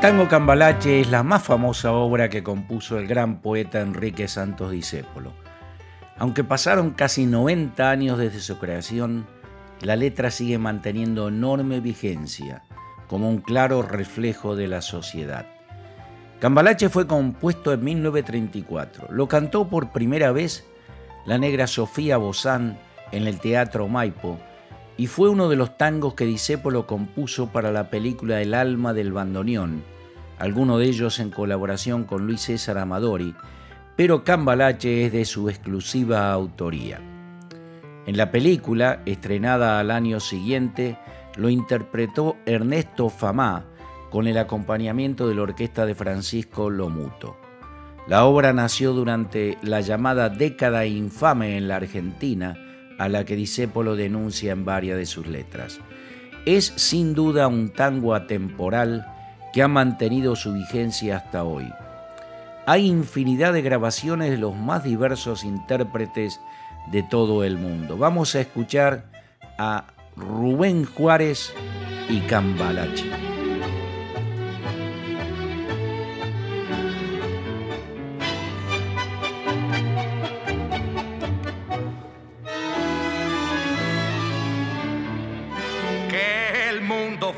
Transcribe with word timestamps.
tango 0.00 0.28
Cambalache 0.28 1.02
es 1.02 1.10
la 1.10 1.22
más 1.22 1.42
famosa 1.42 1.92
obra 1.92 2.30
que 2.30 2.42
compuso 2.42 2.98
el 2.98 3.06
gran 3.06 3.42
poeta 3.42 3.82
Enrique 3.82 4.28
Santos 4.28 4.70
Discépolo. 4.70 5.34
Aunque 6.16 6.42
pasaron 6.42 6.92
casi 6.92 7.26
90 7.26 7.90
años 7.90 8.16
desde 8.16 8.40
su 8.40 8.58
creación, 8.58 9.26
la 9.82 9.96
letra 9.96 10.30
sigue 10.30 10.56
manteniendo 10.56 11.28
enorme 11.28 11.80
vigencia, 11.80 12.62
como 13.08 13.28
un 13.28 13.42
claro 13.42 13.82
reflejo 13.82 14.56
de 14.56 14.68
la 14.68 14.80
sociedad. 14.80 15.44
Cambalache 16.38 16.88
fue 16.88 17.06
compuesto 17.06 17.70
en 17.70 17.84
1934. 17.84 19.08
Lo 19.10 19.28
cantó 19.28 19.68
por 19.68 19.92
primera 19.92 20.32
vez 20.32 20.64
la 21.26 21.36
negra 21.36 21.66
Sofía 21.66 22.16
Bozán 22.16 22.78
en 23.12 23.26
el 23.26 23.38
Teatro 23.38 23.86
Maipo 23.86 24.38
y 25.00 25.06
fue 25.06 25.30
uno 25.30 25.48
de 25.48 25.56
los 25.56 25.78
tangos 25.78 26.12
que 26.12 26.26
Disépolo 26.26 26.86
compuso 26.86 27.46
para 27.46 27.72
la 27.72 27.88
película 27.88 28.42
El 28.42 28.52
alma 28.52 28.92
del 28.92 29.14
bandoneón, 29.14 29.82
alguno 30.38 30.76
de 30.76 30.88
ellos 30.88 31.20
en 31.20 31.30
colaboración 31.30 32.04
con 32.04 32.26
Luis 32.26 32.42
César 32.42 32.76
Amadori, 32.76 33.34
pero 33.96 34.24
Cambalache 34.24 35.06
es 35.06 35.12
de 35.12 35.24
su 35.24 35.48
exclusiva 35.48 36.30
autoría. 36.30 37.00
En 38.04 38.18
la 38.18 38.30
película, 38.30 39.00
estrenada 39.06 39.80
al 39.80 39.90
año 39.90 40.20
siguiente, 40.20 40.98
lo 41.38 41.48
interpretó 41.48 42.36
Ernesto 42.44 43.08
Famá 43.08 43.64
con 44.10 44.26
el 44.26 44.36
acompañamiento 44.36 45.26
de 45.28 45.34
la 45.34 45.42
orquesta 45.44 45.86
de 45.86 45.94
Francisco 45.94 46.68
Lomuto. 46.68 47.38
La 48.06 48.26
obra 48.26 48.52
nació 48.52 48.92
durante 48.92 49.56
la 49.62 49.80
llamada 49.80 50.28
década 50.28 50.84
infame 50.84 51.56
en 51.56 51.68
la 51.68 51.76
Argentina, 51.76 52.66
a 53.00 53.08
la 53.08 53.24
que 53.24 53.34
Disépolo 53.34 53.96
denuncia 53.96 54.52
en 54.52 54.66
varias 54.66 54.98
de 54.98 55.06
sus 55.06 55.26
letras. 55.26 55.80
Es 56.44 56.66
sin 56.76 57.14
duda 57.14 57.48
un 57.48 57.70
tango 57.70 58.14
atemporal 58.14 59.06
que 59.54 59.62
ha 59.62 59.68
mantenido 59.68 60.36
su 60.36 60.52
vigencia 60.52 61.16
hasta 61.16 61.44
hoy. 61.44 61.72
Hay 62.66 62.86
infinidad 62.86 63.54
de 63.54 63.62
grabaciones 63.62 64.30
de 64.30 64.36
los 64.36 64.54
más 64.54 64.84
diversos 64.84 65.44
intérpretes 65.44 66.40
de 66.92 67.02
todo 67.02 67.42
el 67.42 67.56
mundo. 67.56 67.96
Vamos 67.96 68.34
a 68.34 68.42
escuchar 68.42 69.06
a 69.56 69.86
Rubén 70.14 70.84
Juárez 70.84 71.54
y 72.10 72.20
Cambalache. 72.20 73.29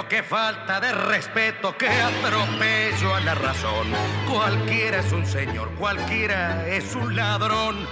Pero 0.00 0.08
qué 0.08 0.22
falta 0.22 0.80
de 0.80 0.92
respeto, 0.92 1.76
qué 1.76 1.88
atropello 1.88 3.14
a 3.14 3.20
la 3.20 3.34
razón. 3.34 3.86
Cualquiera 4.26 5.00
es 5.00 5.12
un 5.12 5.26
señor, 5.26 5.70
cualquiera 5.74 6.66
es 6.66 6.94
un 6.94 7.14
ladrón. 7.14 7.86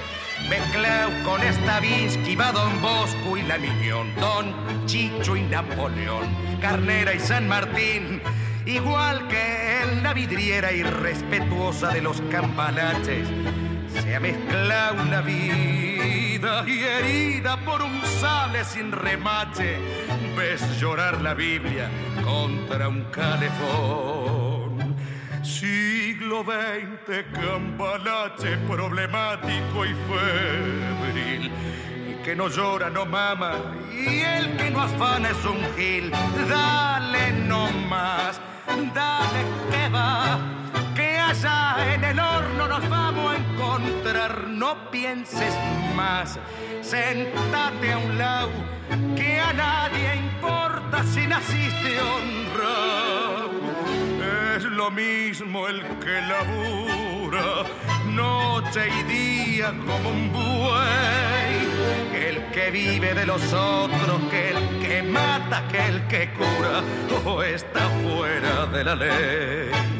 Mezclado 0.49 1.11
con 1.23 1.43
Stavinsky, 1.43 2.35
va 2.35 2.51
Don 2.53 2.81
Bosco 2.81 3.37
y 3.37 3.43
la 3.43 3.59
Miñón, 3.59 4.15
Don 4.15 4.87
Chicho 4.87 5.37
y 5.37 5.43
Napoleón, 5.43 6.35
Carnera 6.63 7.13
y 7.13 7.21
San 7.21 7.47
Martín. 7.47 8.23
Igual 8.65 9.29
que 9.29 9.83
en 9.83 10.03
la 10.03 10.15
vidriera 10.15 10.73
irrespetuosa 10.73 11.89
de 11.89 12.01
los 12.01 12.23
campanaches, 12.31 13.29
se 13.93 14.15
ha 14.15 14.21
mezclado 14.21 15.03
una 15.03 15.21
vida 15.21 16.65
y 16.67 16.85
herida 16.85 17.59
por 17.67 17.83
un 17.83 18.01
sable 18.21 18.65
sin 18.65 18.91
remache, 18.91 19.79
ves 20.37 20.61
llorar 20.81 21.21
la 21.21 21.35
Biblia 21.35 21.89
contra 22.25 22.89
un 22.89 23.05
calefón. 23.11 24.97
Siglo 25.43 26.45
XX, 26.45 27.25
campalache 27.33 28.57
problemático 28.67 29.85
y 29.85 29.95
febril. 30.11 31.51
Y 32.11 32.23
que 32.25 32.35
no 32.35 32.49
llora, 32.49 32.91
no 32.91 33.07
mama, 33.07 33.53
y 33.93 34.21
el 34.21 34.57
que 34.57 34.71
no 34.71 34.83
afana 34.83 35.31
es 35.31 35.45
un 35.45 35.61
gil. 35.77 36.11
Dale 36.49 37.33
no 37.47 37.71
más, 37.89 38.41
dale 38.95 39.41
que 39.71 39.89
va 39.89 40.59
allá 41.29 41.78
No 44.49 44.91
pienses 44.91 45.55
más, 45.95 46.39
sentate 46.81 47.93
a 47.93 47.99
un 47.99 48.17
lado, 48.17 48.51
que 49.15 49.39
a 49.39 49.53
nadie 49.53 50.17
importa 50.17 51.05
si 51.05 51.27
naciste 51.27 52.01
honrado. 52.01 53.51
Es 54.57 54.65
lo 54.65 54.91
mismo 54.91 55.69
el 55.69 55.83
que 55.99 56.21
labura 56.23 57.67
noche 58.15 58.89
y 58.89 59.03
día 59.05 59.75
como 59.87 60.09
un 60.09 60.33
buey, 60.33 61.59
el 62.15 62.51
que 62.51 62.71
vive 62.71 63.13
de 63.13 63.27
los 63.27 63.53
otros, 63.53 64.21
que 64.31 64.51
el 64.51 64.79
que 64.81 65.03
mata, 65.03 65.69
que 65.69 65.87
el 65.87 66.07
que 66.07 66.31
cura, 66.33 66.83
o 67.27 67.43
está 67.43 67.89
fuera 68.03 68.67
de 68.67 68.85
la 68.85 68.95
ley. 68.95 69.98